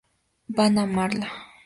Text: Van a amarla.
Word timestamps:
Van 0.55 0.79
a 0.81 0.85
amarla. 0.87 1.27